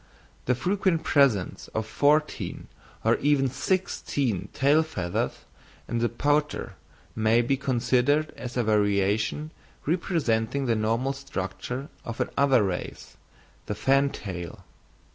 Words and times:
The 0.45 0.55
frequent 0.55 1.03
presence 1.03 1.67
of 1.75 1.85
fourteen 1.85 2.65
or 3.03 3.17
even 3.17 3.49
sixteen 3.51 4.49
tail 4.51 4.81
feathers 4.81 5.45
in 5.87 5.99
the 5.99 6.09
pouter 6.09 6.73
may 7.15 7.43
be 7.43 7.55
considered 7.55 8.31
as 8.35 8.57
a 8.57 8.63
variation 8.63 9.51
representing 9.85 10.65
the 10.65 10.73
normal 10.75 11.13
structure 11.13 11.87
of 12.03 12.19
another 12.19 12.63
race, 12.63 13.15
the 13.67 13.75
fantail. 13.75 14.63